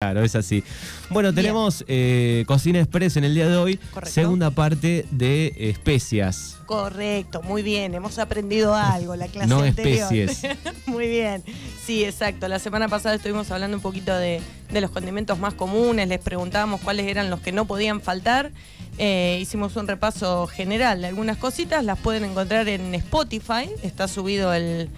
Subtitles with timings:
[0.00, 0.62] Claro, es así.
[1.10, 4.14] Bueno, tenemos eh, Cocina Express en el día de hoy, Correcto.
[4.14, 6.56] segunda parte de especias.
[6.66, 10.12] Correcto, muy bien, hemos aprendido algo la clase No anterior.
[10.12, 10.56] especies.
[10.86, 11.42] muy bien,
[11.84, 12.46] sí, exacto.
[12.46, 14.40] La semana pasada estuvimos hablando un poquito de,
[14.70, 18.52] de los condimentos más comunes, les preguntábamos cuáles eran los que no podían faltar.
[18.98, 24.54] Eh, hicimos un repaso general de algunas cositas, las pueden encontrar en Spotify, está subido
[24.54, 24.90] el-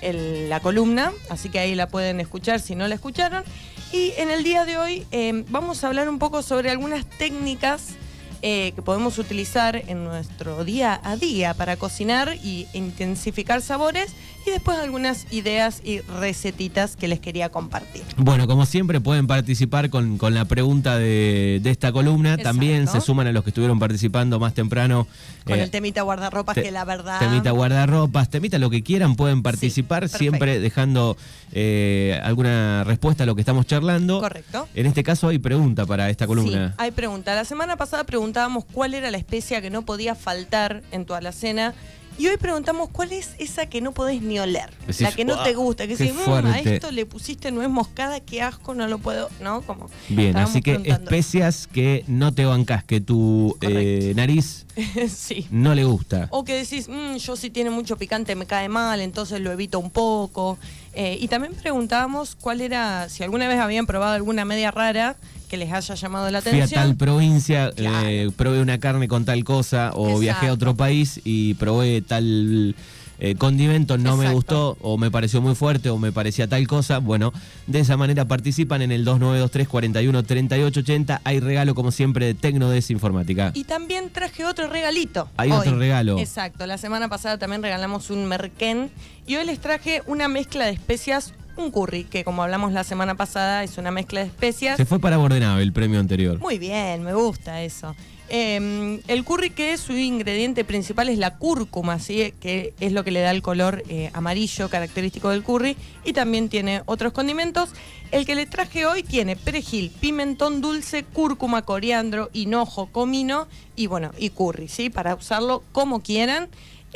[0.00, 3.44] el- la columna, así que ahí la pueden escuchar si no la escucharon.
[3.92, 7.94] Y en el día de hoy eh, vamos a hablar un poco sobre algunas técnicas
[8.42, 14.12] eh, que podemos utilizar en nuestro día a día para cocinar y intensificar sabores
[14.46, 18.02] y después algunas ideas y recetitas que les quería compartir.
[18.16, 22.34] Bueno, como siempre pueden participar con, con la pregunta de, de esta columna.
[22.34, 22.48] Exacto.
[22.50, 25.06] También se suman a los que estuvieron participando más temprano.
[25.44, 27.18] Con eh, el temita guardarropas te- que la verdad...
[27.18, 31.16] Temita guardarropas, temita lo que quieran, pueden participar, siempre dejando
[31.52, 34.20] eh, alguna respuesta a lo que estamos charlando.
[34.20, 34.68] Correcto.
[34.74, 36.68] En este caso hay pregunta para esta columna.
[36.68, 37.34] Sí, hay pregunta.
[37.34, 41.74] La semana pasada preguntábamos cuál era la especia que no podía faltar en tu alacena.
[42.18, 44.70] Y hoy preguntamos cuál es esa que no podés ni oler.
[44.86, 45.86] Decís, la que no te "Uah, gusta.
[45.86, 46.74] Que si "Mm, a fuerte".
[46.76, 49.28] esto le pusiste nuez moscada, qué asco, no lo puedo.
[49.40, 49.62] ¿No?
[49.62, 49.90] Como.
[50.08, 54.65] Bien, así que especias que no te bancas, que tu eh, nariz
[55.08, 55.46] sí.
[55.50, 56.28] no le gusta.
[56.30, 59.78] O que decís, "Mm, yo si tiene mucho picante me cae mal, entonces lo evito
[59.78, 60.58] un poco.
[60.94, 65.16] Eh, y también preguntábamos cuál era, si alguna vez habían probado alguna media rara
[65.48, 66.80] que les haya llamado la Fui a atención.
[66.82, 68.08] tal provincia, Claro.
[68.08, 70.20] eh, probé una carne con tal cosa, o Exacto.
[70.20, 72.74] viajé a otro país y probé tal
[73.18, 76.98] eh, condimento, no me gustó, o me pareció muy fuerte, o me parecía tal cosa.
[76.98, 77.32] Bueno,
[77.66, 81.20] de esa manera participan en el 2923 41 3880.
[81.24, 83.52] Hay regalo, como siempre, de Tecnodes Informática.
[83.54, 85.28] Y también traje otro regalito.
[85.36, 85.58] Hay hoy.
[85.58, 86.18] otro regalo.
[86.18, 86.66] Exacto.
[86.66, 88.90] La semana pasada también regalamos un merquén.
[89.26, 93.14] Y hoy les traje una mezcla de especias, un curry, que como hablamos la semana
[93.14, 94.76] pasada, es una mezcla de especias.
[94.76, 96.38] Se fue para Bordenave el premio anterior.
[96.38, 97.94] Muy bien, me gusta eso.
[98.28, 102.34] Eh, el curry que su ingrediente principal es la cúrcuma, ¿sí?
[102.40, 106.48] que es lo que le da el color eh, amarillo característico del curry, y también
[106.48, 107.70] tiene otros condimentos.
[108.10, 113.46] El que le traje hoy tiene perejil, pimentón dulce, cúrcuma, coriandro, hinojo, comino
[113.76, 114.90] y bueno, y curry, ¿sí?
[114.90, 116.48] para usarlo como quieran.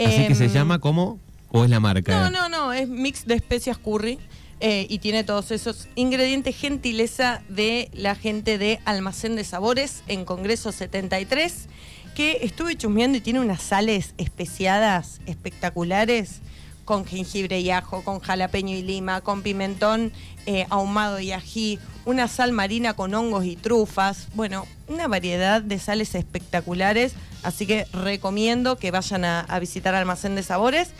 [0.04, 1.19] Así que se Em, llama como,
[1.53, 2.28] o es la marca.
[2.28, 4.19] no, no, no, es mix de especias curry
[4.60, 6.56] eh, y tiene todos esos ingredientes.
[6.56, 11.66] Gentileza de la gente de Almacén de Sabores en Congreso 73,
[12.15, 16.41] que estuve chusmeando y tiene unas sales especiadas espectaculares
[16.84, 20.12] con jengibre y ajo, con jalapeño y lima, con pimentón
[20.47, 24.27] eh, ahumado y ají, una sal marina con hongos y trufas.
[24.34, 30.42] Bueno, una variedad de sales espectaculares, así que recomiendo que vayan a, visitar Almacén de
[30.42, 30.91] Sabores.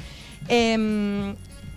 [0.49, 1.35] Em,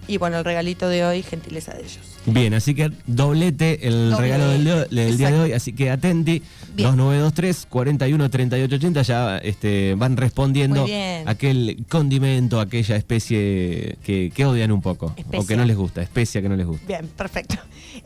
[0.07, 1.99] y bueno, el regalito de hoy, gentileza de ellos.
[2.25, 5.89] Bien, así que doblete el Doblete, regalo del, de- del día de hoy, así que
[5.91, 6.41] atenti,
[6.73, 6.87] Bien.
[6.89, 10.85] 2923 41 38 80 ya este, van respondiendo
[11.25, 16.41] aquel condimento, aquella especie que, que odian un poco o que no les gusta, especia
[16.41, 16.85] que no les gusta.
[16.87, 17.55] Bien, perfecto.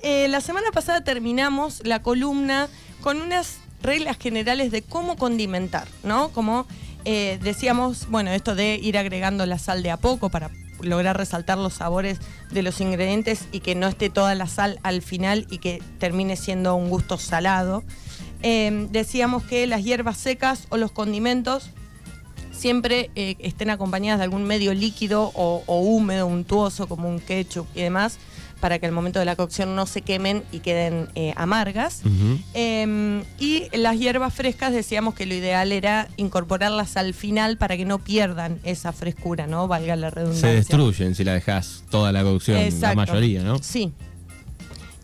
[0.01, 2.67] Eh, la semana pasada terminamos la columna
[3.01, 6.29] con unas reglas generales de cómo condimentar, ¿no?
[6.29, 6.65] Como
[7.05, 10.49] eh, decíamos, bueno, esto de ir agregando la sal de a poco para
[10.81, 12.19] lograr resaltar los sabores
[12.51, 16.35] de los ingredientes y que no esté toda la sal al final y que termine
[16.35, 17.83] siendo un gusto salado.
[18.43, 21.71] Eh, decíamos que las hierbas secas o los condimentos
[22.51, 27.67] siempre eh, estén acompañadas de algún medio líquido o, o húmedo, untuoso, como un ketchup
[27.75, 28.17] y demás,
[28.59, 32.01] para que al momento de la cocción no se quemen y queden eh, amargas.
[32.53, 37.85] Eh, y las hierbas frescas decíamos que lo ideal era incorporarlas al final para que
[37.85, 39.67] no pierdan esa frescura, ¿no?
[39.67, 40.49] Valga la redundancia.
[40.49, 43.57] Se destruyen si la dejas toda la cocción, la mayoría, ¿no?
[43.61, 43.93] Sí.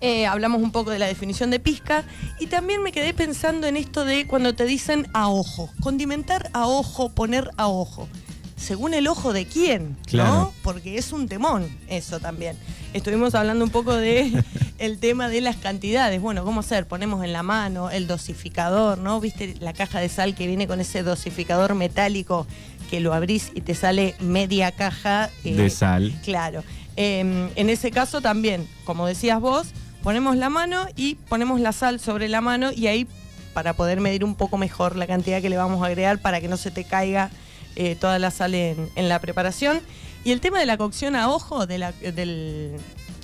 [0.01, 2.03] Eh, hablamos un poco de la definición de pizca
[2.37, 6.67] y también me quedé pensando en esto de cuando te dicen a ojo, condimentar a
[6.67, 8.09] ojo, poner a ojo.
[8.55, 10.33] Según el ojo de quién, Claro.
[10.33, 10.53] ¿no?
[10.61, 12.55] Porque es un temón eso también.
[12.93, 14.31] Estuvimos hablando un poco de
[14.79, 16.21] el tema de las cantidades.
[16.21, 16.85] Bueno, ¿cómo hacer?
[16.87, 19.19] Ponemos en la mano el dosificador, ¿no?
[19.19, 22.47] ¿Viste la caja de sal que viene con ese dosificador metálico
[22.89, 26.13] que lo abrís y te sale media caja eh, De sal.
[26.23, 26.63] Claro.
[26.95, 29.67] Eh, en ese caso también, como decías vos,
[30.03, 33.07] ponemos la mano y ponemos la sal sobre la mano y ahí
[33.53, 36.47] para poder medir un poco mejor la cantidad que le vamos a agregar para que
[36.47, 37.31] no se te caiga
[37.75, 39.81] eh, toda la sal en, en la preparación.
[40.23, 42.71] Y el tema de la cocción a ojo, de la- del,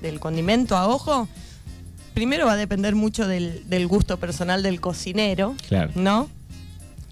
[0.01, 1.28] del condimento a ojo,
[2.13, 5.92] primero va a depender mucho del, del gusto personal del cocinero, Claro.
[5.96, 6.30] ¿no?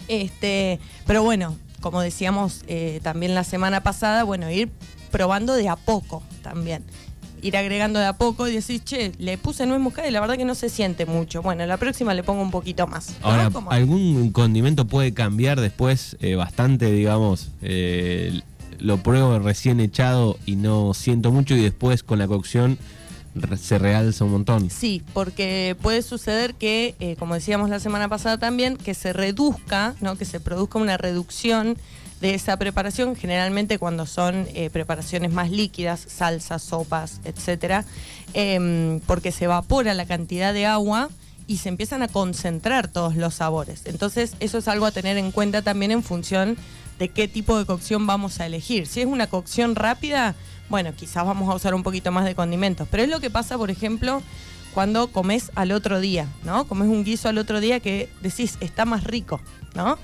[0.07, 4.69] Este, pero bueno, como decíamos eh, también la semana pasada, bueno, ir
[5.12, 6.84] probando de a poco también.
[7.42, 10.38] Ir agregando de a poco y decís, che, le puse nuez moscada y la verdad
[10.38, 11.42] que no se siente mucho.
[11.42, 13.16] Bueno, la próxima le pongo un poquito más.
[13.22, 13.28] ¿no?
[13.28, 17.50] Ahora, ¿algún condimento puede cambiar después eh, bastante, digamos?
[17.62, 18.42] eh,
[18.80, 22.78] lo pruebo recién echado y no siento mucho y después con la cocción
[23.60, 24.69] se realza un montón.
[24.69, 29.95] Sí, porque puede suceder que, eh, como decíamos la semana pasada también, que se reduzca,
[30.01, 30.16] ¿no?
[30.16, 31.78] que se produzca una reducción
[32.22, 37.86] de esa preparación, generalmente cuando son eh, preparaciones más líquidas, salsas, sopas, etcétera,
[38.34, 41.10] em, porque se evapora la cantidad de agua
[41.46, 43.81] y se empiezan a concentrar todos los sabores.
[43.86, 46.58] Entonces, eso es algo a tener en cuenta también en función
[47.00, 48.88] de qué tipo de cocción vamos a elegir.
[48.88, 50.36] Si es una cocción rápida,
[50.70, 52.88] bueno, quizás vamos a usar un poquito más de condimentos.
[52.90, 54.22] Pero es lo que pasa, por ejemplo,
[54.74, 56.68] cuando comes al otro día, ¿no?
[56.68, 59.40] Comes un guiso al otro día que decís, está más rico,
[59.74, 59.98] ¿no?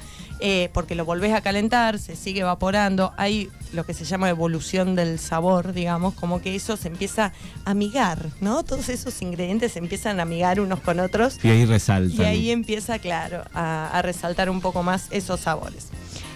[0.46, 4.94] Eh, porque lo volvés a calentar, se sigue evaporando, hay lo que se llama evolución
[4.94, 7.32] del sabor, digamos, como que eso se empieza
[7.64, 8.62] a amigar, ¿no?
[8.64, 12.22] Todos esos ingredientes se empiezan a amigar unos con otros Y ahí resalta.
[12.24, 15.88] y ahí empieza, claro, a, a resaltar un poco más esos sabores.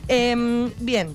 [0.07, 1.13] Em, bien,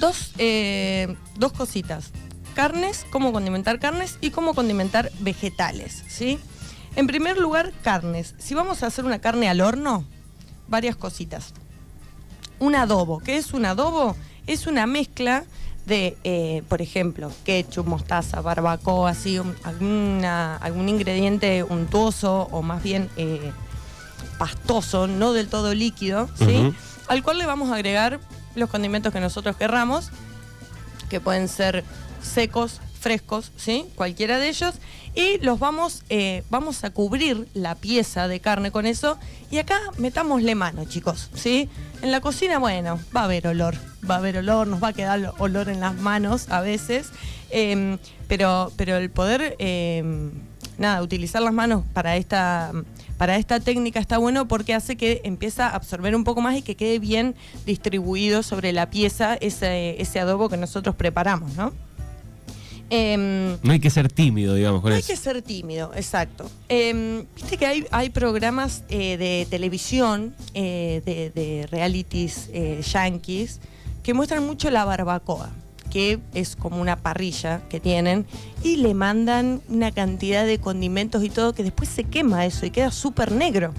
[0.00, 2.10] dos, eh, dos cositas.
[2.54, 6.40] Carnes, cómo condimentar carnes y cómo condimentar vegetales, ¿sí?
[6.96, 8.34] En primer lugar, carnes.
[8.38, 10.04] Si vamos a hacer una carne al horno,
[10.66, 11.54] varias cositas.
[12.58, 13.20] Un adobo.
[13.20, 14.16] ¿Qué es un adobo?
[14.46, 15.44] Es una mezcla
[15.86, 22.82] de, eh, por ejemplo, ketchup, mostaza, barbacoa, así, un- alguna, algún ingrediente untuoso o más
[22.82, 23.52] bien eh,
[24.38, 26.72] pastoso, no del todo líquido, ¿sí?
[27.08, 28.18] Al cual le vamos a agregar
[28.56, 30.10] los condimentos que nosotros querramos,
[31.08, 31.84] que pueden ser
[32.20, 33.86] secos, frescos, ¿sí?
[33.94, 34.74] Cualquiera de ellos.
[35.14, 39.18] Y los vamos, eh, vamos a cubrir la pieza de carne con eso.
[39.50, 41.70] Y acá metámosle mano, chicos, ¿sí?
[42.02, 43.74] En la cocina, bueno, va a haber olor.
[44.08, 47.10] Va a haber olor, nos va a quedar olor en las manos a veces.
[47.50, 47.98] Em,
[48.28, 50.30] pero, pero el poder, em,
[50.78, 52.72] nada, utilizar las manos para esta,
[53.18, 56.62] para esta técnica está bueno porque hace que empieza a absorber un poco más y
[56.62, 57.34] que quede bien
[57.64, 61.72] distribuido sobre la pieza ese, ese adobo que nosotros preparamos, ¿no?
[62.90, 66.48] Em, No hay que ser tímido, digamos, con no hay que ser tímido, exacto.
[66.68, 73.60] Em, Viste que hay, hay programas eh, de televisión, eh, de, de realities eh, yankees,
[74.02, 75.50] que muestran mucho la barbacoa,
[75.90, 78.24] que es como una parrilla que tienen,
[78.62, 82.70] y le mandan una cantidad de condimentos y todo, que después se quema eso y
[82.70, 83.72] queda súper negro.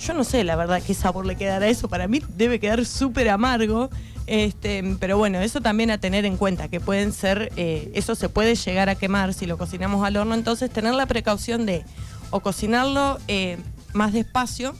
[0.00, 1.88] Yo no sé, la verdad, qué sabor le quedará a eso.
[1.88, 3.90] Para mí debe quedar súper amargo.
[4.26, 8.28] Este, pero bueno, eso también a tener en cuenta, que pueden ser, eh, eso se
[8.28, 10.34] puede llegar a quemar si lo cocinamos al horno.
[10.34, 11.84] Entonces, tener la precaución de
[12.30, 13.58] o cocinarlo eh,
[13.92, 14.74] más despacio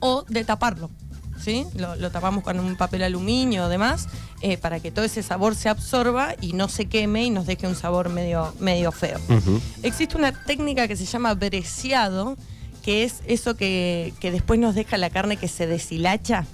[0.00, 0.90] o de taparlo.
[1.40, 1.66] ¿Sí?
[1.74, 4.06] Lo, lo tapamos con un papel aluminio o demás
[4.42, 7.68] eh, para que todo ese sabor se absorba y no se queme y nos deje
[7.68, 9.20] un sabor medio, medio feo.
[9.84, 12.36] Existe una técnica que se llama breciado,
[12.82, 16.46] que es eso que, que después nos deja la carne que se deshilacha,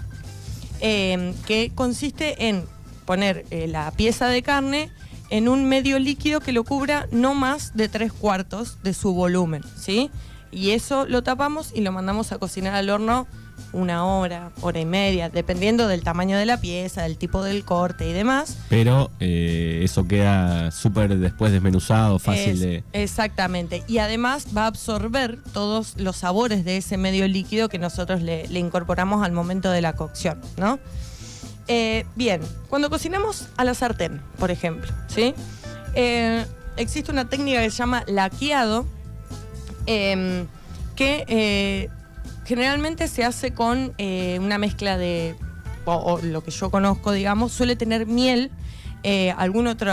[0.81, 2.65] eh, que consiste en
[3.05, 4.91] poner eh, la pieza de carne
[5.31, 9.63] en un medio líquido que lo cubra no más de tres cuartos de su volumen,
[9.77, 10.11] ¿sí?
[10.51, 13.27] Y eso lo tapamos y lo mandamos a cocinar al horno
[13.73, 18.09] una hora, hora y media, dependiendo del tamaño de la pieza, del tipo del corte
[18.09, 18.57] y demás.
[18.71, 22.85] Pero eh, eso queda súper después desmenuzado, fácil Es- de.
[22.93, 23.83] Exactamente.
[23.87, 28.49] Y además va a absorber todos los sabores de ese medio líquido que nosotros le,
[28.49, 30.79] le incorporamos al momento de la cocción, ¿no?
[31.71, 32.41] Eh, bien,
[32.71, 35.35] cuando cocinamos a la sartén, por ejemplo, ¿sí?
[35.95, 36.47] Eh,
[36.79, 38.87] existe una técnica que se llama laqueado,
[39.87, 40.47] em,
[40.97, 41.91] que
[42.49, 45.37] generalmente se hace con eh, una mezcla de,
[45.85, 48.51] o, lo que yo conozco, digamos, suele tener miel,
[49.03, 49.93] eh, algún otro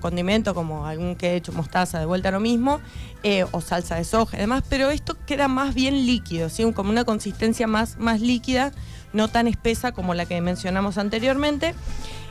[0.00, 2.80] condimento como algún ketchup, mostaza, de vuelta a lo mismo,
[3.24, 6.70] eh, o salsa de soja y demás, pero esto queda más bien líquido, ¿sí?
[6.72, 8.70] como una consistencia más, más líquida,
[9.12, 11.74] no tan espesa como la que mencionamos anteriormente,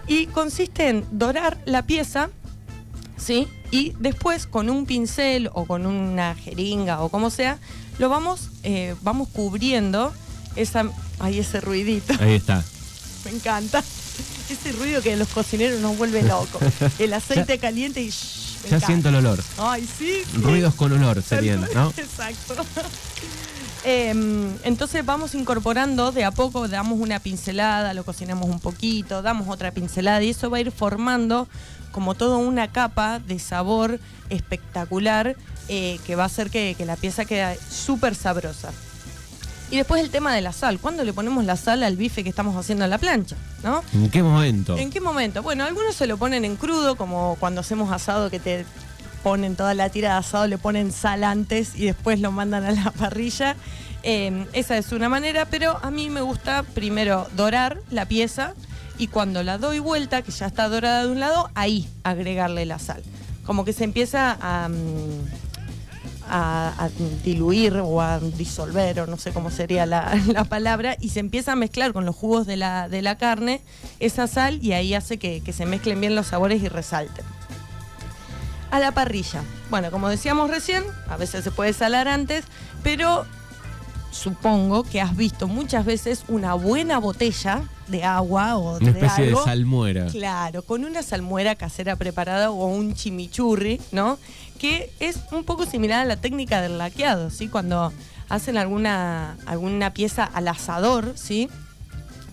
[0.07, 2.29] y consiste en dorar la pieza
[3.17, 3.47] ¿sí?
[3.71, 7.57] Y después con un pincel o con una jeringa o como sea,
[7.99, 10.13] lo vamos, eh, vamos cubriendo
[10.55, 10.85] esa,
[11.19, 12.63] ay, ese ruidito, Ahí está.
[13.25, 13.83] me encanta.
[14.49, 16.61] Ese ruido que los cocineros nos vuelve locos.
[16.99, 18.87] El aceite caliente y shh, Ya encanta.
[18.87, 19.43] siento el olor.
[19.57, 20.21] Ay, sí.
[20.31, 20.37] sí.
[20.41, 21.89] Ruidos con olor serían, ¿no?
[21.97, 22.55] Exacto.
[23.83, 29.47] Em, entonces vamos incorporando de a poco, damos una pincelada, lo cocinamos un poquito, damos
[29.49, 31.47] otra pincelada y eso va a ir formando
[31.91, 33.99] como toda una capa de sabor
[34.29, 35.35] espectacular
[35.69, 38.71] eh, que va a hacer que, que la pieza quede súper sabrosa.
[39.69, 40.79] Y después el tema de la sal.
[40.79, 43.35] ¿Cuándo le ponemos la sal al bife que estamos haciendo en la plancha?
[43.63, 43.83] ¿No?
[43.93, 44.77] ¿En qué momento?
[44.77, 45.43] ¿En qué momento?
[45.43, 48.65] Bueno, algunos se lo ponen en crudo, como cuando hacemos asado que te
[49.23, 52.71] ponen toda la tira de asado, le ponen sal antes y después lo mandan a
[52.71, 53.57] la parrilla.
[54.03, 58.53] Eh, esa es una manera, pero a mí me gusta primero dorar la pieza
[58.97, 62.79] y cuando la doy vuelta, que ya está dorada de un lado, ahí agregarle la
[62.79, 63.03] sal.
[63.45, 65.46] Como que se empieza a, mm,
[66.29, 66.89] a- a
[67.23, 71.53] diluir o a disolver, o no sé cómo sería la, la palabra, y se empieza
[71.53, 73.61] a mezclar con los jugos de la, de la carne
[73.99, 77.25] esa sal y ahí hace que, que se mezclen bien los sabores y resalten.
[78.71, 79.43] A la parrilla.
[79.69, 82.43] Bueno, como decíamos recién, a veces se puede salar antes,
[82.83, 83.25] pero
[84.11, 89.27] supongo que has visto muchas veces una buena botella de agua o Una de especie
[89.27, 90.07] de salmuera.
[90.07, 94.17] Claro, con una salmuera casera preparada o un chimichurri, ¿no?
[94.59, 97.47] Que es un poco similar a la técnica del laqueado, ¿sí?
[97.47, 97.91] Cuando
[98.29, 101.49] hacen alguna, alguna pieza al asador, ¿sí?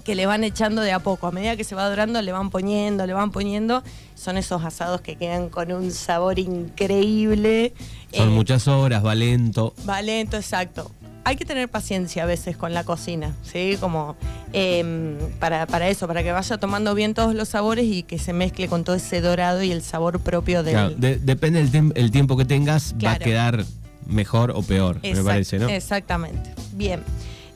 [0.04, 1.26] Que le van echando de a poco.
[1.26, 3.82] A medida que se va dorando, le van poniendo, le van poniendo.
[4.14, 7.72] Son esos asados que quedan con un sabor increíble.
[8.12, 9.74] Son Eh, muchas horas, va lento.
[9.88, 10.90] Va lento, exacto.
[11.26, 13.76] Hay que tener paciencia a veces con la cocina, ¿sí?
[13.80, 14.14] Como
[14.52, 18.32] em, para, para eso, para que vaya tomando bien todos los sabores y que se
[18.32, 20.74] mezcle con todo ese dorado y el sabor propio del...
[20.74, 23.64] Claro, de- depende del el tiempo que tengas, va a quedar
[24.06, 25.68] mejor o peor, me parece, ¿no?
[25.68, 26.50] Exactamente.
[26.72, 27.00] Bien.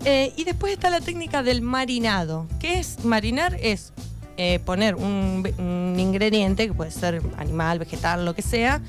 [0.05, 2.47] Eh, y después está la técnica del marinado.
[2.61, 3.57] ¿Qué es marinar?
[3.61, 3.93] Es
[4.39, 8.81] eh, poner un, un ingrediente, que puede ser animal, vegetal, lo que sea,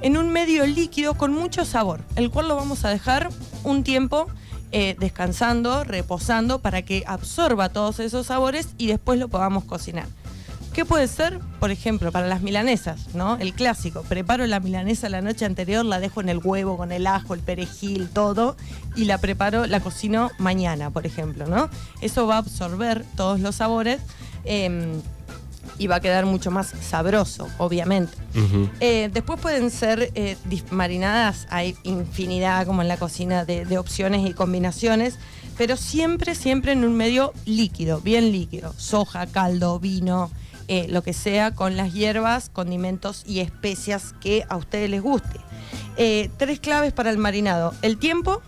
[0.00, 3.30] en un medio líquido con mucho sabor, el cual lo vamos a dejar
[3.64, 4.26] un tiempo
[4.70, 10.06] eh, descansando, reposando, para que absorba todos esos sabores y después lo podamos cocinar.
[10.74, 11.40] ¿Qué puede ser?
[11.58, 13.36] Por ejemplo, para las milanesas, ¿no?
[13.38, 14.02] El clásico.
[14.02, 17.40] Preparo la milanesa la noche anterior, la dejo en el huevo con el ajo, el
[17.40, 18.56] perejil, todo,
[18.94, 21.68] y la preparo, la cocino mañana, por ejemplo, ¿no?
[22.00, 24.00] Eso va a absorber todos los sabores
[24.44, 25.00] eh,
[25.78, 28.16] y va a quedar mucho más sabroso, obviamente.
[28.80, 30.36] Eh, después pueden ser eh,
[30.70, 35.18] marinadas, hay infinidad como en la cocina de, de opciones y combinaciones,
[35.56, 40.30] pero siempre, siempre en un medio líquido, bien líquido, soja, caldo, vino,
[40.70, 45.40] eh, lo que sea, con las hierbas, condimentos y especias que a ustedes les guste.
[45.96, 48.42] Eh, tres claves para el marinado, el tiempo,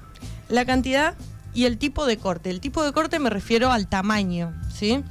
[0.51, 1.15] la cantidad
[1.55, 2.51] y el tipo de corte.
[2.51, 5.03] El tipo de corte me refiero al tamaño, ¿sí?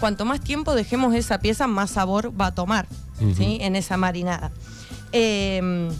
[0.00, 2.86] Cuanto más tiempo dejemos esa pieza, más sabor va a tomar.
[3.36, 3.58] ¿sí?
[3.60, 4.50] en esa marinada.
[5.12, 5.90] Eh,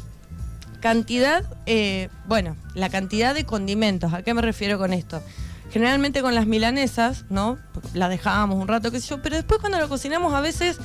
[0.80, 5.23] cantidad, eh, bueno, la cantidad de condimentos, ¿a qué me refiero con esto?
[5.71, 7.59] Generalmente con las milanesas, ¿no?
[7.95, 10.78] La dejábamos un rato, qué sé yo, pero después cuando lo cocinamos a veces,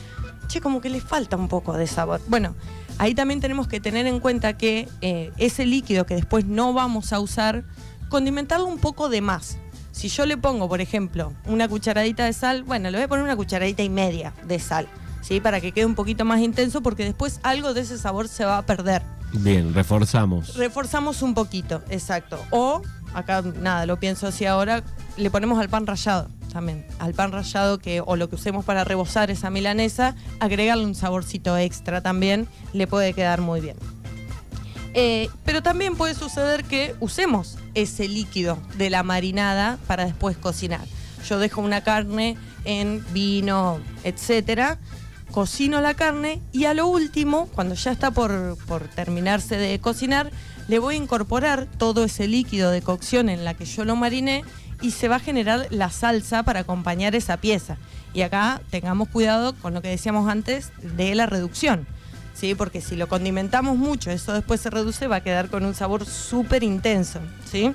[0.48, 2.22] che, como que le falta un poco de sabor.
[2.28, 2.56] Bueno,
[3.00, 7.14] ahí también tenemos que tener en cuenta que eh, ese líquido que después no vamos
[7.14, 7.64] a usar,
[8.10, 9.58] condimentarlo un poco de más.
[9.96, 13.24] Si yo le pongo, por ejemplo, una cucharadita de sal, bueno, le voy a poner
[13.24, 14.90] una cucharadita y media de sal,
[15.22, 15.40] ¿sí?
[15.40, 18.58] Para que quede un poquito más intenso, porque después algo de ese sabor se va
[18.58, 19.04] a perder.
[19.32, 20.56] Bien, reforzamos.
[20.56, 22.38] Reforzamos un poquito, exacto.
[22.50, 22.82] O,
[23.14, 24.84] acá nada, lo pienso así ahora,
[25.16, 26.86] le ponemos al pan rallado también.
[27.00, 31.58] Al pan rallado que, o lo que usemos para rebozar esa milanesa, agregarle un saborcito
[31.58, 33.78] extra también, le puede quedar muy bien.
[34.94, 40.86] Eh, pero también puede suceder que usemos ese líquido de la marinada para después cocinar.
[41.28, 44.80] Yo dejo una carne en vino, etcétera,
[45.32, 50.32] cocino la carne y a lo último, cuando ya está por, por terminarse de cocinar,
[50.68, 54.44] le voy a incorporar todo ese líquido de cocción en la que yo lo mariné
[54.82, 57.78] y se va a generar la salsa para acompañar esa pieza.
[58.14, 61.88] Y acá tengamos cuidado con lo que decíamos antes de la reducción.
[62.36, 62.54] ¿Sí?
[62.54, 66.06] Porque si lo condimentamos mucho, eso después se reduce, va a quedar con un sabor
[66.06, 67.74] súper intenso, ¿sí?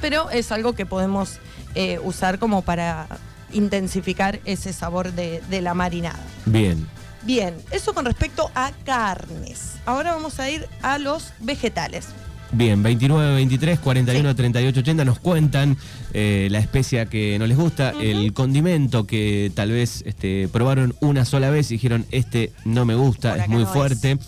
[0.00, 1.38] Pero es algo que podemos
[1.74, 3.08] eh, usar como para
[3.52, 6.20] intensificar ese sabor de, de la marinada.
[6.46, 6.86] Bien.
[7.22, 9.74] Bien, eso con respecto a carnes.
[9.86, 12.06] Ahora vamos a ir a los vegetales.
[12.52, 14.34] Bien, 29, 23, 41, Sí.
[14.36, 15.76] 38, 80 nos cuentan
[16.12, 21.24] eh, la especia que no les gusta, el condimento que tal vez este, probaron una
[21.24, 24.18] sola vez y dijeron, este no me gusta, Por es muy no fuerte.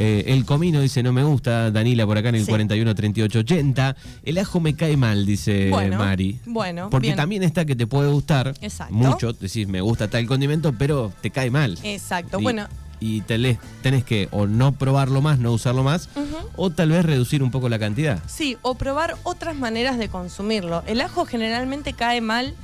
[0.00, 2.48] Eh, el comino dice no me gusta, Danila por acá en el Sí.
[2.50, 3.96] 41 38 80.
[4.22, 6.38] El ajo me cae mal, dice Bueno, Mari.
[6.46, 7.16] bueno, Porque bien.
[7.16, 8.94] también está que te puede gustar Exacto.
[8.94, 11.76] mucho, decís me gusta tal condimento, pero te cae mal.
[11.82, 12.66] Exacto, Y- bueno.
[13.00, 16.08] Y te le- tenés que o no probarlo más, no usarlo más,
[16.56, 18.20] o tal vez reducir un poco la cantidad.
[18.26, 20.82] Sí, o probar otras maneras de consumirlo.
[20.86, 22.54] El ajo generalmente cae mal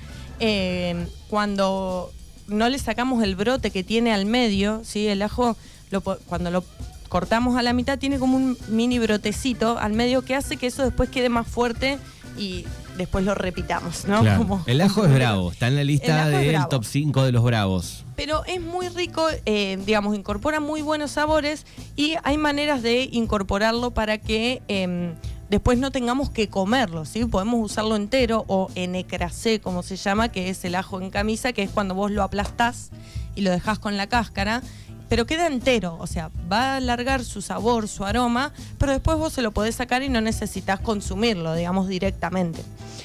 [0.40, 2.10] eh, cuando
[2.48, 5.06] no le sacamos el brote que tiene al medio, ¿sí?
[5.06, 5.56] El ajo,
[5.90, 6.64] lo cuando lo
[7.08, 10.82] cortamos a la mitad, tiene como un mini brotecito al medio que hace que eso
[10.82, 11.98] después quede más fuerte
[12.36, 12.64] y
[12.98, 14.20] después lo repitamos, ¿no?
[14.22, 14.38] Claro.
[14.38, 18.03] Como- el ajo es bravo, está en la lista del top 5 de los bravos.
[18.16, 21.66] Pero es muy rico, eh, digamos, incorpora muy buenos sabores
[21.96, 25.14] y hay maneras de incorporarlo para que em,
[25.50, 27.24] después no tengamos que comerlo, ¿sí?
[27.24, 31.52] Podemos usarlo entero o en ecrasé, como se llama, que es el ajo en camisa,
[31.52, 32.90] que es cuando vos lo aplastás
[33.34, 34.62] y lo dejás con la cáscara
[35.08, 39.32] pero queda entero, o sea, va a alargar su sabor, su aroma, pero después vos
[39.32, 42.62] se lo podés sacar y no necesitas consumirlo, digamos, directamente.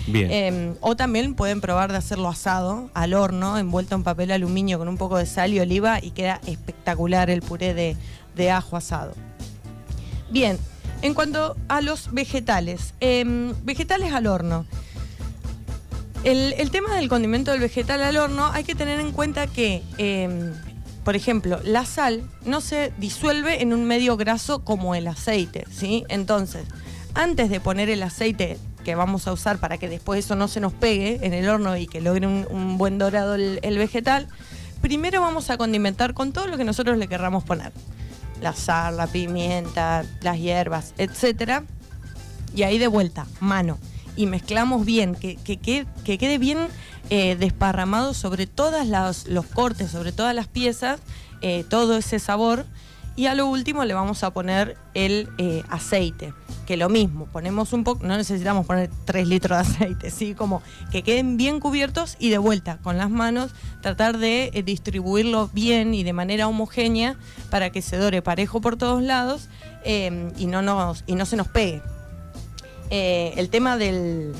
[0.07, 0.27] Bien.
[0.31, 4.87] Eh, o también pueden probar de hacerlo asado, al horno, envuelto en papel aluminio con
[4.87, 7.95] un poco de sal y oliva y queda espectacular el puré de,
[8.35, 9.13] de ajo asado.
[10.31, 10.57] Bien,
[11.01, 14.65] en cuanto a los vegetales, eh, vegetales al horno.
[16.23, 19.81] El, el tema del condimento del vegetal al horno hay que tener en cuenta que
[19.97, 20.53] eh,
[21.09, 26.05] por ejemplo, la sal no se disuelve en un medio graso como el aceite, ¿sí?
[26.07, 26.67] Entonces,
[27.15, 30.59] antes de poner el aceite que vamos a usar para que después eso no se
[30.59, 34.27] nos pegue en el horno y que logre un, buen dorado el, vegetal,
[34.81, 37.71] primero vamos a condimentar con todo lo que nosotros le querramos poner.
[38.39, 41.63] La sal, la pimienta, las hierbas, etc.
[42.53, 43.79] Y ahí de vuelta, mano.
[44.19, 45.57] Y mezclamos bien, que, que,
[46.03, 46.67] que quede bien
[47.09, 48.85] eh, desparramado sobre todos
[49.29, 50.99] los cortes, sobre todas las piezas,
[51.39, 52.65] eh, todo ese sabor.
[53.15, 56.33] Y a lo último le vamos a poner el eh, aceite,
[56.67, 60.35] que lo mismo, ponemos un poco, no necesitamos poner 3 litros de aceite, ¿sí?
[60.35, 60.61] Como
[60.91, 66.03] que queden bien cubiertos y de vuelta con las manos tratar de distribuirlo bien y
[66.03, 67.15] de manera homogénea
[67.49, 69.47] para que se dore parejo por todos lados
[69.85, 71.81] y, no nos, y no se nos pegue.
[72.89, 74.33] El tema del,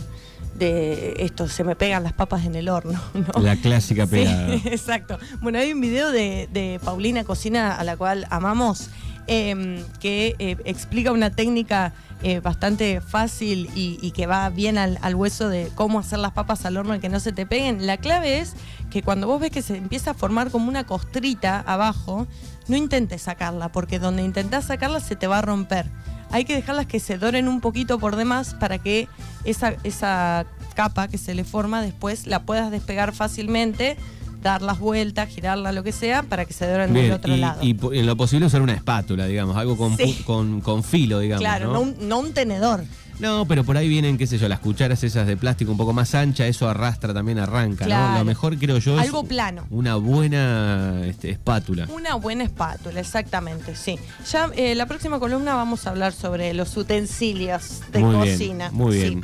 [0.60, 3.00] de esto, se me pegan las papas en el horno.
[3.42, 4.54] La clásica pegada.
[4.66, 5.18] exacto.
[5.42, 8.90] Bueno, hay un video de, Paulina Cocina, a la cual amamos,
[9.26, 15.48] em, que eh, explica una técnica eh, bastante fácil y, que va bien al, hueso
[15.48, 17.88] de cómo hacer las papas al horno y que no se te peguen.
[17.88, 18.56] La clave es
[18.92, 22.28] que cuando vos ves que se empieza a formar como una costrita abajo,
[22.68, 25.86] no intentes sacarla, porque donde intentás sacarla se te va a romper
[26.32, 29.08] hay que dejarlas que se doren un poquito por demás para que
[29.44, 30.46] esa, esa
[30.76, 33.98] capa que se le forma después la puedas despegar fácilmente
[34.42, 37.62] dar las vueltas, girarla, lo que sea, para que se doren del otro lado.
[37.62, 41.42] Y en lo posible usar una espátula, digamos, algo con, con, filo, digamos.
[41.42, 41.94] Claro, ¿no?
[42.00, 42.84] no un tenedor.
[43.20, 45.92] No, pero por ahí vienen, qué sé yo, las cucharas esas de plástico un poco
[45.92, 48.18] más ancha, eso arrastra también, arranca, ¿no?
[48.18, 49.06] Lo mejor creo yo es.
[49.06, 49.68] Algo plano.
[49.70, 51.88] Una buena este, espátula.
[51.90, 54.00] Una buena espátula, exactamente, sí.
[54.32, 58.70] Ya eh, la próxima columna vamos a hablar sobre los utensilios de cocina.
[58.72, 59.22] muy bien.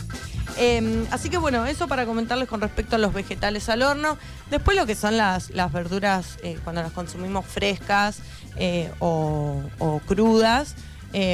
[0.58, 4.18] Em, así que bueno, eso para comentarles con respecto a los vegetales al horno.
[4.50, 8.20] Después lo que son las, las verduras eh, cuando las consumimos frescas
[8.58, 9.62] eh, o,
[10.06, 10.76] crudas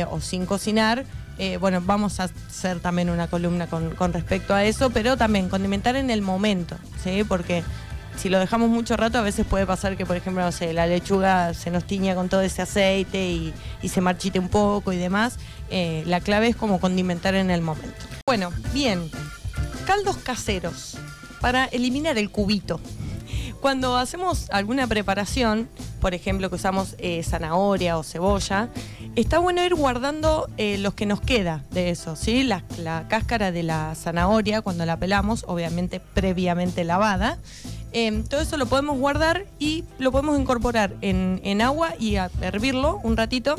[0.10, 1.06] o sin cocinar.
[1.42, 5.96] Eh, bueno, vamos a hacer también una columna con, respecto a eso, pero también condimentar
[5.96, 7.24] en el momento, ¿sí?
[7.24, 7.64] Porque
[8.16, 10.86] si lo dejamos mucho rato, a veces puede pasar que, por ejemplo, no sé, la
[10.86, 13.54] lechuga se nos tiña con todo ese aceite y,
[13.90, 15.40] se marchite un poco y demás.
[15.72, 18.06] Eh, la clave es como condimentar en el momento.
[18.28, 19.10] Bueno, bien.
[19.88, 21.00] Caldos caseros
[21.40, 22.80] para eliminar el cubito.
[23.62, 25.68] Cuando hacemos alguna preparación,
[26.02, 28.70] por ejemplo, que usamos eh, zanahoria o cebolla,
[29.16, 32.44] está bueno ir guardando eh, los que nos queda de eso, ¿sí?
[32.44, 32.64] La,
[33.08, 37.38] cáscara de la zanahoria, cuando la pelamos, obviamente previamente lavada.
[37.94, 43.16] Em, todo eso lo podemos guardar y lo podemos incorporar en, agua y hervirlo un
[43.16, 43.56] ratito,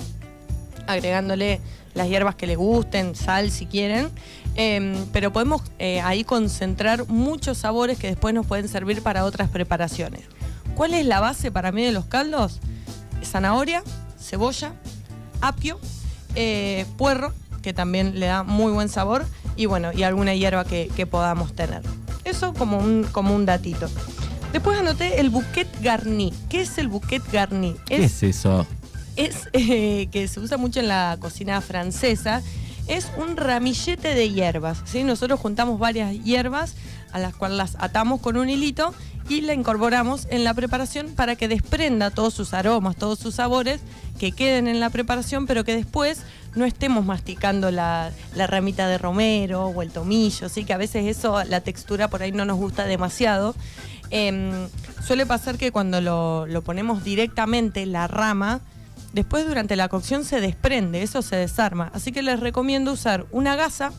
[0.86, 1.60] agregándole
[1.94, 4.10] las hierbas que le gusten, sal si quieren.
[4.56, 9.48] Em, pero podemos eh, ahí concentrar muchos sabores que después nos pueden servir para otras
[9.48, 10.22] preparaciones.
[10.74, 12.60] ¿Cuál es la base para mí de los caldos?
[13.24, 13.82] Zanahoria,
[14.18, 14.72] cebolla,
[15.40, 15.78] apio,
[16.34, 17.32] eh, puerro,
[17.62, 21.82] que también le da muy buen sabor, y bueno, y alguna hierba que, podamos tener.
[22.24, 23.88] Eso como un, como un datito.
[24.52, 26.32] Después anoté el bouquet garni.
[26.48, 27.76] ¿Qué es el bouquet garni?
[27.86, 28.66] ¿Qué es, eso?
[29.16, 32.42] Es eh, que se usa mucho en la cocina francesa
[32.88, 34.82] es un ramillete de hierbas.
[34.84, 35.04] ¿sí?
[35.04, 36.74] Nosotros juntamos varias hierbas
[37.12, 38.94] a las cuales las atamos con un hilito
[39.28, 43.80] y la incorporamos en la preparación para que desprenda todos sus aromas, todos sus sabores
[44.18, 46.22] que queden en la preparación, pero que después
[46.54, 50.64] no estemos masticando la, ramita de romero o el tomillo, ¿sí?
[50.64, 53.54] que a veces eso, la textura por ahí no nos gusta demasiado.
[54.10, 54.68] Em,
[55.04, 58.60] suele pasar que cuando lo, lo ponemos directamente, la rama,
[59.12, 61.90] Después durante la cocción se desprende, eso se desarma.
[61.92, 63.92] Así que les recomiendo usar una gasa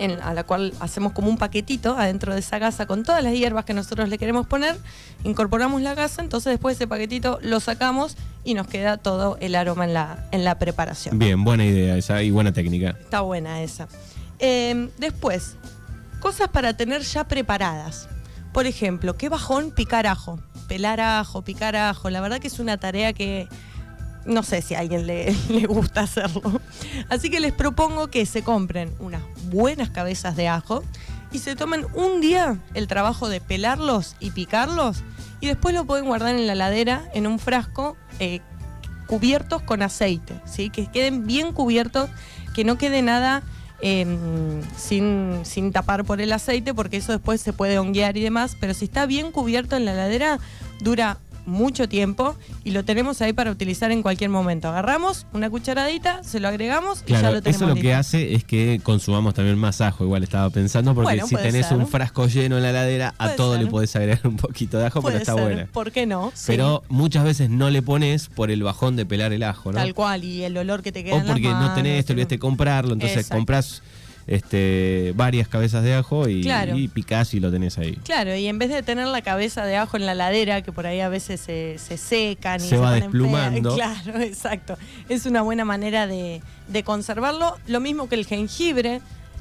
[0.00, 3.64] a la cual hacemos como un paquetito adentro de esa gasa con todas las hierbas
[3.64, 4.76] que nosotros le queremos poner,
[5.24, 9.84] incorporamos la gasa, entonces después ese paquetito lo sacamos y nos queda todo el aroma
[9.84, 11.18] en la, en la preparación.
[11.18, 12.96] Bien, buena idea esa y buena técnica.
[13.00, 13.88] Está buena esa.
[14.38, 15.56] Em, después,
[16.20, 18.08] cosas para tener ya preparadas.
[18.52, 20.40] Por ejemplo, qué bajón picar ajo.
[20.68, 22.10] pelar ajo, picar ajo.
[22.10, 23.48] La verdad que es una tarea que
[24.26, 26.60] no sé si a alguien le, le, gusta hacerlo.
[27.08, 30.82] Así que les propongo que se compren unas buenas cabezas de ajo
[31.30, 35.02] y se tomen un día el trabajo de pelarlos y picarlos
[35.40, 38.40] y después lo pueden guardar en la ladera en un frasco eh,
[39.06, 40.70] cubiertos con aceite, ¿sí?
[40.70, 42.10] que queden bien cubiertos,
[42.54, 43.42] que no quede nada
[43.80, 48.56] em, sin, sin tapar por el aceite porque eso después se puede honguear y demás,
[48.60, 50.38] pero si está bien cubierto en la ladera
[50.80, 54.68] dura mucho tiempo y lo tenemos ahí para utilizar en cualquier momento.
[54.68, 57.62] Agarramos una cucharadita, se lo agregamos y ya lo tenemos.
[57.62, 61.34] Eso lo que hace es que consumamos también más ajo, igual estaba pensando, porque si
[61.36, 64.86] tenés un frasco lleno en la heladera, a todo le podés agregar un poquito de
[64.86, 65.66] ajo, pero está buena.
[65.72, 66.32] ¿Por qué no?
[66.46, 69.78] Pero muchas veces no le pones por el bajón de pelar el ajo, ¿no?
[69.78, 71.16] Tal cual, y el olor que te queda.
[71.16, 73.82] O porque no tenés, te olvidaste de comprarlo, entonces compras
[74.28, 77.96] este, varias cabezas de ajo y, y, picás y lo tenés ahí.
[78.04, 80.86] Claro, y en vez de tener la cabeza de ajo en la ladera, que por
[80.86, 83.74] ahí a veces se, secan y se, va desplumando.
[83.78, 84.76] Claro, exacto.
[85.08, 86.42] Es una buena manera de,
[86.84, 87.56] conservarlo.
[87.66, 89.00] Lo mismo que el jengibre.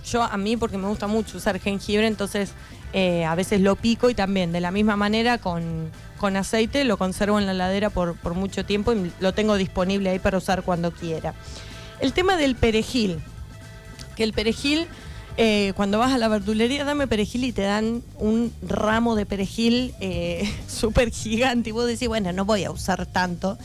[0.09, 2.51] Yo a mí, porque me gusta mucho usar jengibre, entonces
[2.93, 6.95] eh, a veces lo pico y también de la misma manera con, con aceite lo
[6.95, 10.63] conservo en la ladera por, por mucho tiempo y lo tengo disponible ahí para usar
[10.63, 11.33] cuando quiera.
[11.99, 13.19] El tema del perejil
[14.17, 14.87] que el perejil,
[15.37, 19.93] eh, cuando vas a la verdulería, dame perejil y te dan un ramo de perejil
[20.01, 23.57] eh, súper gigante y vos decís, bueno, no voy a usar tanto.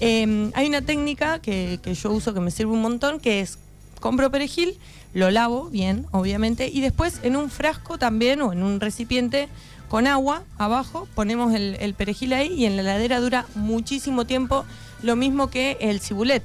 [0.00, 3.58] Em, hay una técnica que, yo uso que me sirve un montón, que es
[4.00, 4.76] compro perejil,
[5.14, 9.48] lo lavo bien, obviamente, y después en un frasco también o en un recipiente
[9.88, 14.64] con agua abajo, ponemos el, el, perejil ahí y en la heladera dura muchísimo tiempo,
[15.02, 16.42] lo mismo que el cibulet.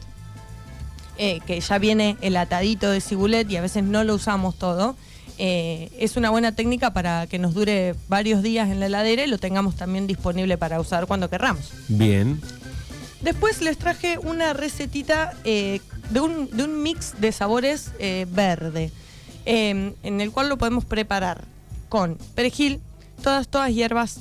[1.19, 4.95] Eh, que ya viene el atadito de cibulet y a veces no lo usamos todo.
[5.39, 9.27] Eh, es una buena técnica para que nos dure varios días en la heladera y
[9.27, 11.71] lo tengamos también disponible para usar cuando querramos.
[11.87, 12.39] Bien.
[13.21, 18.91] Después les traje una recetita eh, de, un, de, un, mix de sabores verde,
[19.45, 21.45] en el cual lo podemos preparar
[21.89, 22.79] con perejil,
[23.23, 24.19] todas, todas hierbas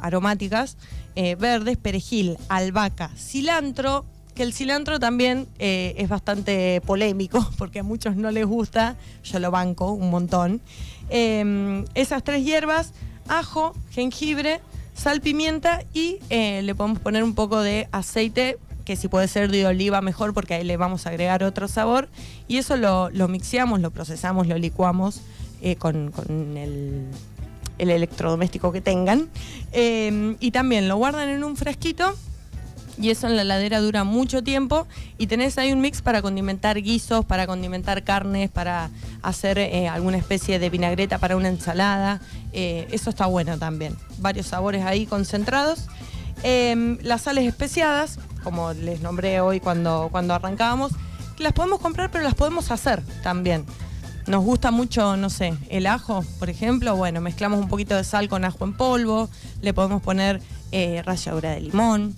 [0.00, 0.76] aromáticas
[1.14, 8.16] verdes, perejil, albahaca, cilantro, que el cilantro también eh, es bastante polémico, porque a muchos
[8.16, 10.60] no les gusta, yo lo banco un montón.
[11.10, 12.92] Em, esas tres hierbas,
[13.28, 14.60] ajo, jengibre,
[14.94, 19.50] sal, pimienta y eh, le podemos poner un poco de aceite, que si puede ser
[19.50, 22.08] de oliva mejor, porque ahí le vamos a agregar otro sabor.
[22.48, 25.20] Y eso lo, lo lo procesamos, lo licuamos
[25.60, 26.12] eh, con,
[26.56, 27.06] el,
[27.78, 29.28] el, electrodoméstico que tengan.
[29.72, 32.16] Em, y también lo guardan en un fresquito
[32.98, 34.86] y eso en la heladera dura mucho tiempo
[35.18, 38.90] y tenés ahí un mix para condimentar guisos, para condimentar carnes, para
[39.22, 42.20] hacer eh, alguna especie de vinagreta para una ensalada.
[42.52, 43.96] Eh, eso está bueno también.
[44.18, 45.86] Varios sabores ahí concentrados.
[46.42, 50.92] Em, las sales especiadas, como les nombré hoy cuando, cuando arrancábamos,
[51.38, 53.64] las podemos comprar pero las podemos hacer también.
[54.26, 56.94] Nos gusta mucho, no sé, el ajo, por ejemplo.
[56.94, 59.28] Bueno, mezclamos un poquito de sal con ajo en polvo,
[59.62, 62.14] le podemos poner eh, ralladura de limón,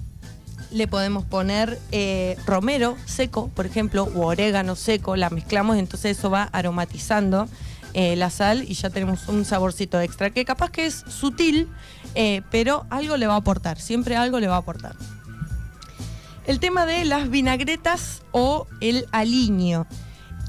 [0.74, 6.30] le podemos poner eh, romero seco, por ejemplo, o orégano seco, la mezclamos, entonces eso
[6.30, 7.48] va aromatizando
[7.94, 11.68] eh, la sal y ya tenemos un saborcito extra, que capaz que es sutil,
[12.16, 14.96] eh, pero algo le va a aportar, siempre algo le va a aportar.
[16.46, 19.86] El tema de las vinagretas o el aliño.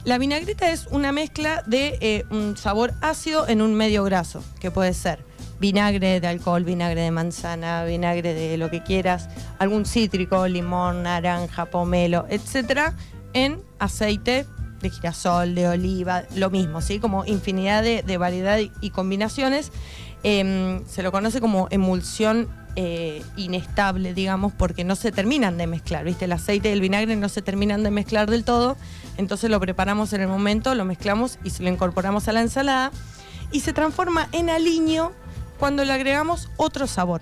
[0.06, 4.94] La vinagreta es una mezcla de un sabor ácido en un medio graso, que puede
[4.94, 5.26] ser
[5.60, 11.66] vinagre de alcohol, vinagre de manzana, vinagre de lo que quieras, algún cítrico, limón, naranja,
[11.66, 12.94] pomelo, etcétera,
[13.34, 14.46] en aceite
[14.80, 17.00] de girasol, de oliva, lo mismo, ¿sí?
[17.00, 19.72] Como infinidad de, variedad y, combinaciones.
[20.22, 26.04] Em, se lo conoce como emulsión eh, inestable, digamos, porque no se terminan de mezclar,
[26.04, 26.26] ¿viste?
[26.26, 28.76] El aceite y el vinagre no se terminan de mezclar del todo,
[29.18, 32.92] entonces lo preparamos en el momento, lo mezclamos y se lo incorporamos a la ensalada
[33.52, 35.12] y se transforma en aliño
[35.60, 37.22] cuando le agregamos otro sabor.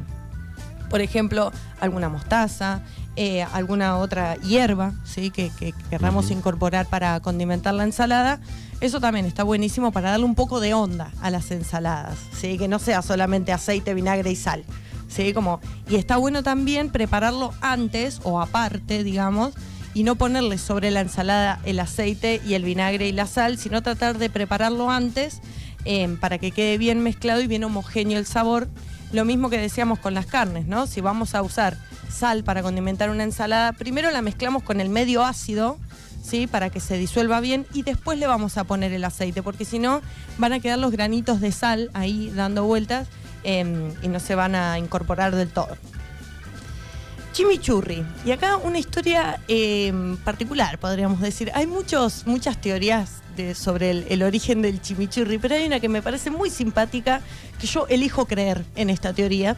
[0.89, 2.82] Por ejemplo, alguna mostaza,
[3.15, 5.29] eh, alguna otra hierba ¿sí?
[5.32, 5.51] que,
[5.89, 8.39] querramos incorporar para condimentar la ensalada.
[8.79, 12.58] Eso también está buenísimo para darle un poco de onda a las ensaladas, ¿sí?
[12.58, 14.63] que no sea solamente aceite, vinagre y sal.
[15.08, 15.34] ¿sí?
[15.34, 19.53] Como, y está bueno también prepararlo antes o aparte, digamos,
[19.93, 23.82] y no ponerle sobre la ensalada el aceite y el vinagre y la sal, sino
[23.84, 25.41] tratar de prepararlo antes
[25.86, 28.69] Em, para que quede bien mezclado y bien homogéneo el sabor.
[29.12, 30.88] Lo mismo que decíamos con las carnes, ¿no?
[30.88, 31.77] Si vamos a usar
[32.10, 35.77] sal para condimentar una ensalada, primero la mezclamos con el medio ácido,
[36.23, 36.47] ¿sí?
[36.47, 39.77] Para que se disuelva bien y después le vamos a poner el aceite, porque si
[39.77, 40.01] no
[40.38, 43.08] van a quedar los granitos de sal ahí dando vueltas
[43.43, 45.77] em, y no se van a incorporar del todo.
[47.34, 48.06] Chimichurri.
[48.26, 51.52] Y acá una historia em, particular, podríamos decir.
[51.54, 55.89] Hay muchos, muchas teorías de, sobre el, el origen del chimichurri, pero hay una que
[55.89, 57.22] me parece muy simpática,
[57.60, 59.58] que yo elijo creer en esta teoría,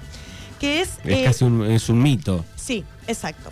[0.59, 0.89] que es...
[1.03, 2.43] Es eh, casi un, es un mito.
[2.55, 3.51] Sí, exacto.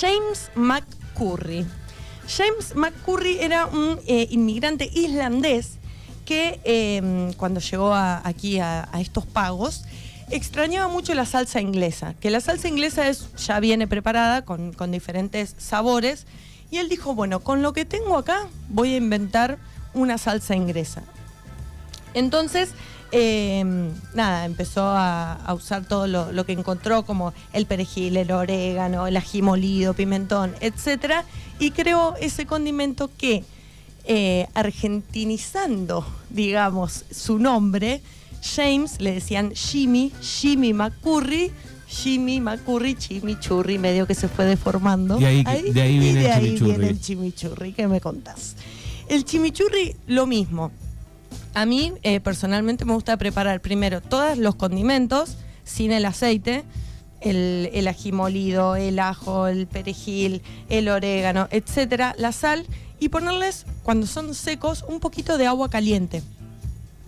[0.00, 1.66] James McCurry.
[2.26, 5.72] James McCurry era un eh, inmigrante islandés
[6.24, 9.84] que eh, cuando llegó a- aquí a, a estos pagos
[10.32, 14.90] extrañaba mucho la salsa inglesa, que la salsa inglesa es, ya viene preparada con, con
[14.90, 16.26] diferentes sabores
[16.70, 19.58] y él dijo, bueno, con lo que tengo acá voy a inventar
[19.94, 21.02] una salsa inglesa.
[22.14, 22.70] Entonces,
[23.14, 23.62] eh,
[24.14, 29.18] nada, empezó a, usar todo lo, lo que encontró, como el perejil, el orégano, el
[29.18, 31.24] ají molido, pimentón, etcétera,
[31.58, 33.44] y creó ese condimento que,
[34.04, 38.00] eh, argentinizando, digamos, su nombre,
[38.42, 41.50] James le decían Jimmy, Jimmy McCurry,
[41.88, 45.16] Jimmy McCurry, chimichurri, medio que se fue deformando.
[45.18, 46.70] De ahí que- de ahí y viene el de ahí chimichurri.
[46.70, 48.56] viene el chimichurri, ¿qué me contás?
[49.08, 50.70] El chimichurri, lo mismo.
[51.54, 56.64] A mí eh, personalmente me gusta preparar primero todos los condimentos sin el aceite,
[57.20, 62.66] el, el ají molido, el ajo, el perejil, el orégano, etcétera, la sal
[62.98, 66.22] y ponerles cuando son secos un poquito de agua caliente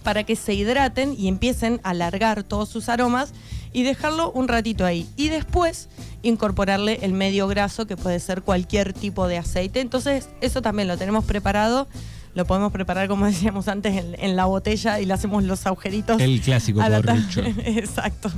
[0.05, 3.33] para que se hidraten y empiecen a alargar todos sus aromas
[3.73, 5.09] y dejarlo un ratito ahí.
[5.17, 5.89] Y después
[6.23, 9.81] incorporarle el medio graso, que puede ser cualquier tipo de aceite.
[9.81, 11.89] Entonces, eso también lo tenemos preparado.
[12.35, 16.21] Lo podemos preparar, como decíamos antes, en, en la botella y le hacemos los agujeritos.
[16.21, 17.43] El clásico corrucho.
[17.65, 18.31] Exacto.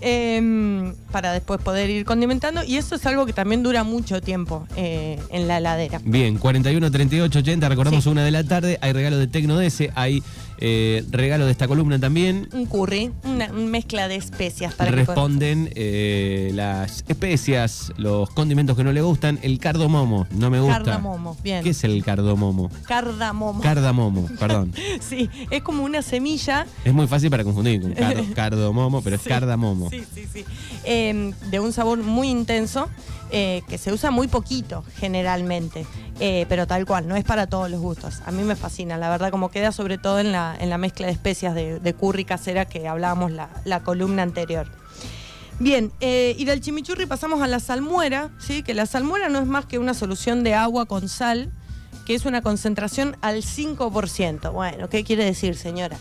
[0.00, 2.62] Em, para después poder ir condimentando.
[2.64, 6.00] Y eso es algo que también dura mucho tiempo eh, en la heladera.
[6.04, 8.10] Bien, 41, 38, 80, recordamos Sí.
[8.10, 10.22] una de la tarde, hay regalo de Tecnodese, hay
[10.60, 12.48] eh, regalo de esta columna también.
[12.52, 18.84] Un curry, una mezcla de especias para que Responden eh, las especias, los condimentos que
[18.84, 20.78] no le gustan, el cardomomo, no me gusta.
[20.78, 21.62] Cardamomo, bien.
[21.64, 22.70] ¿Qué es el cardomomo?
[22.86, 23.60] Cardamomo.
[23.62, 24.72] Cardamomo, perdón.
[25.00, 26.66] sí, es como una semilla.
[26.84, 29.90] Es muy fácil para confundir con cardo- cardomomo, pero es cardamomo.
[29.90, 30.44] Sí, sí, sí.
[30.84, 32.88] Eh, de un sabor muy intenso,
[33.32, 35.86] eh, que se usa muy poquito generalmente,
[36.18, 38.20] eh, pero tal cual, no es para todos los gustos.
[38.26, 41.06] A mí me fascina, la verdad, como queda sobre todo en la, en la mezcla
[41.06, 44.66] de especias de, de curry casera que hablábamos la, la columna anterior.
[45.60, 48.62] Bien, eh, y del chimichurri pasamos a la salmuera, ¿sí?
[48.62, 51.52] que la salmuera no es más que una solución de agua con sal,
[52.06, 54.52] que es una concentración al 5%.
[54.52, 55.98] Bueno, ¿qué quiere decir, señora?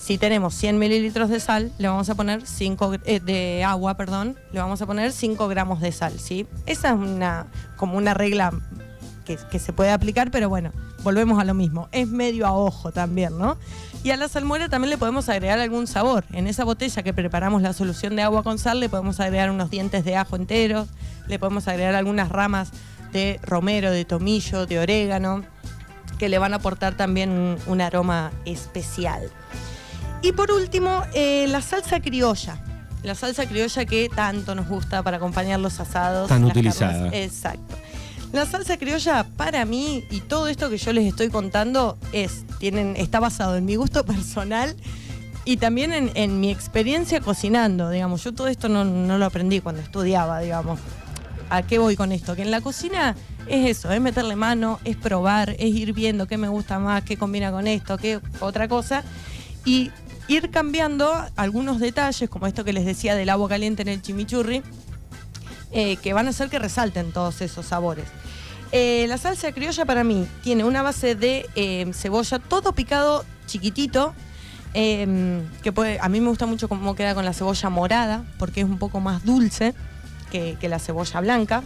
[0.00, 4.38] Si tenemos 100 mililitros de sal, le vamos a poner 5 eh, de agua, perdón,
[4.52, 6.46] le vamos a poner 5 gramos de sal, ¿sí?
[6.66, 8.52] Esa es una como una regla
[9.24, 11.88] que, se puede aplicar, pero bueno, volvemos a lo mismo.
[11.92, 13.58] Es medio a ojo también, ¿no?
[14.02, 16.24] Y a la salmuera también le podemos agregar algún sabor.
[16.32, 19.68] En esa botella que preparamos la solución de agua con sal, le podemos agregar unos
[19.68, 20.88] dientes de ajo enteros,
[21.26, 22.70] le podemos agregar algunas ramas
[23.12, 25.42] de romero, de tomillo, de orégano,
[26.18, 29.30] que le van a aportar también un aroma especial.
[30.22, 32.60] Y por último, eh, la salsa criolla.
[33.02, 36.28] La salsa criolla que tanto nos gusta para acompañar los asados.
[36.28, 36.92] Tan utilizada.
[36.92, 37.14] carnes.
[37.14, 37.76] Exacto.
[38.32, 42.94] La salsa criolla para mí y todo esto que yo les estoy contando es tienen
[42.96, 44.76] está basado en mi gusto personal
[45.46, 48.22] y también en, en mi experiencia cocinando, digamos.
[48.24, 50.78] Yo todo esto no, no lo aprendí cuando estudiaba, digamos.
[51.48, 52.36] ¿A qué voy con esto?
[52.36, 56.36] Que en la cocina es eso, es meterle mano, es probar, es ir viendo qué
[56.36, 59.04] me gusta más, qué combina con esto, qué otra cosa.
[59.64, 59.90] Y
[60.28, 64.62] ir cambiando algunos detalles, como esto que les decía del agua caliente en el chimichurri,
[65.72, 68.04] eh, que van a hacer que resalten todos esos sabores.
[68.70, 74.12] Eh, la salsa criolla para mí tiene una base de eh, cebolla, todo picado chiquitito,
[74.74, 78.66] eh, que a mí me gusta mucho cómo queda con la cebolla morada, porque es
[78.66, 79.74] un poco más dulce
[80.30, 81.62] que, que la cebolla blanca.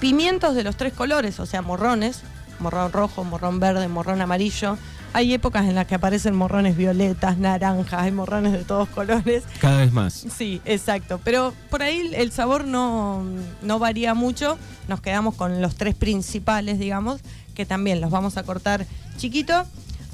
[0.00, 2.22] Pimientos de los tres colores, o sea, morrones,
[2.58, 4.76] morrón rojo, morrón verde, morrón amarillo.
[5.12, 9.42] Hay épocas en las que aparecen morrones violetas, naranjas, hay morrones de todos colores.
[9.60, 10.26] Cada vez más.
[10.36, 11.20] Sí, exacto.
[11.24, 13.24] Pero por ahí el sabor no,
[13.62, 14.56] no varía mucho.
[14.86, 17.20] Nos quedamos con los tres principales, digamos,
[17.54, 19.64] que también los vamos a cortar chiquito.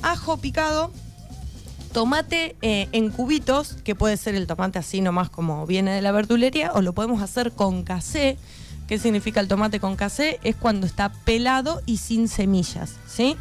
[0.02, 0.90] Ajo picado,
[1.92, 6.12] tomate eh, en cubitos, que puede ser el tomate así nomás como viene de la
[6.12, 8.38] verdulería, o lo podemos hacer con casé.
[8.86, 10.38] ¿Qué significa el tomate con casé?
[10.42, 13.36] Es cuando está pelado y sin semillas, ¿sí?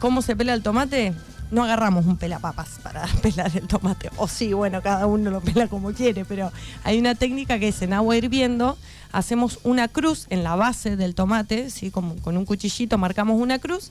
[0.00, 1.12] ¿Cómo se pela el tomate?
[1.50, 4.10] No agarramos un pelapapas para pelar el tomate.
[4.16, 6.50] O sí, bueno, cada uno lo pela como quiere, pero
[6.84, 8.78] hay una técnica que es en agua hirviendo,
[9.12, 11.90] hacemos una cruz en la base del tomate, ¿sí?
[11.90, 13.90] Con un cuchillito marcamos una cruz,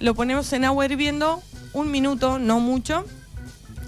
[0.00, 1.40] lo ponemos en agua hirviendo
[1.74, 3.04] un minuto, no mucho,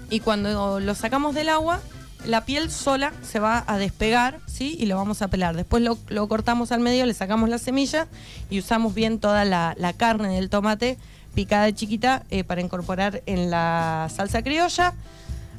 [0.09, 1.81] y cuando lo sacamos del agua,
[2.25, 4.77] la piel sola se va a despegar, ¿sí?
[4.79, 5.57] Y lo vamos a pelar.
[5.57, 8.07] Después lo, cortamos al medio, le sacamos la semilla
[8.49, 10.97] y usamos bien toda la carne del tomate
[11.33, 14.93] picada chiquita eh, para incorporar en la salsa criolla.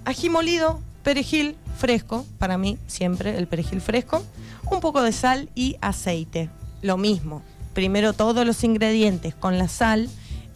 [0.04, 4.22] Ají molido, perejil fresco, para mí siempre el perejil fresco,
[4.70, 6.50] un poco de sal y aceite.
[6.82, 10.08] Lo mismo, primero todos los ingredientes con la sal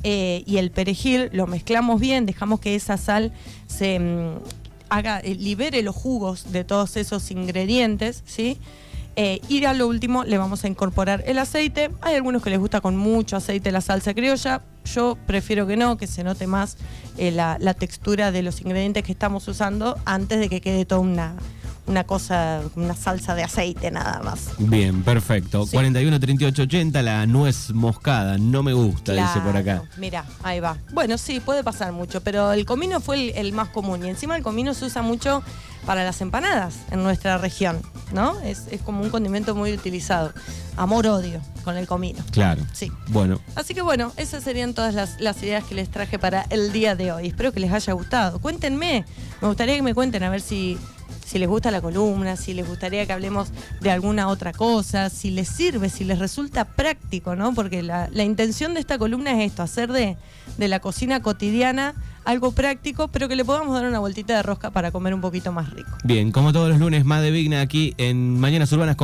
[0.05, 3.33] eh, y el perejil, lo mezclamos bien, dejamos que esa sal
[3.67, 4.39] se mm,
[4.91, 8.59] haga, eh, libere los jugos de todos esos ingredientes, ¿sí?
[9.49, 11.91] Y a lo último le vamos a incorporar el aceite.
[12.03, 14.63] Hay algunos que les gusta con mucho aceite la salsa criolla.
[14.95, 16.77] Yo prefiero que no, que se note más
[17.17, 21.01] eh, la, la textura de los ingredientes que estamos usando antes de que quede toda
[21.01, 21.35] una,
[21.89, 24.51] una cosa, una salsa de aceite nada más.
[24.59, 25.65] Bien, perfecto.
[25.65, 25.73] Sí.
[25.73, 28.39] 41 38 80, la nuez moscada.
[28.39, 29.83] No me gusta, dice por acá.
[29.97, 30.77] Mira, ahí va.
[30.93, 34.05] Bueno, sí, puede pasar mucho, pero el comino fue el, el más común.
[34.05, 35.43] Y encima el comino se usa mucho
[35.87, 37.81] para las empanadas en nuestra región,
[38.13, 38.39] ¿no?
[38.41, 40.33] Es, es como un condimento muy utilizado.
[40.77, 42.23] Amor-odio con el comino.
[42.31, 42.63] Claro.
[42.73, 42.93] Sí.
[43.09, 46.73] Bueno, Así que bueno, esas serían todas las, las ideas que les traje para el
[46.73, 47.27] día de hoy.
[47.27, 48.39] Espero que les haya gustado.
[48.39, 49.05] Cuéntenme,
[49.41, 50.79] me gustaría que me cuenten a ver si,
[51.29, 53.49] si les gusta la columna, si les gustaría que hablemos
[53.83, 57.53] de alguna otra cosa, si les sirve, si les resulta práctico, ¿no?
[57.53, 60.17] Porque la, intención de esta columna es esto, hacer de,
[60.57, 64.71] de la cocina cotidiana algo práctico, pero que le podamos dar una vueltita de rosca
[64.71, 65.91] para comer un poquito más rico.
[66.05, 68.97] bien, como todos los lunes, más de Vigna aquí en Mañanas Urbanas.